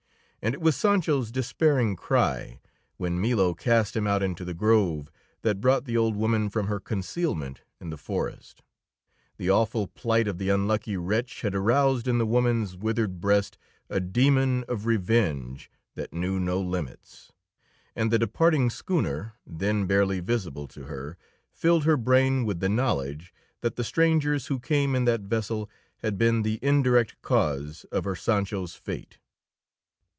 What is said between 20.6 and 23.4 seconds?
to her, filled her brain with the knowledge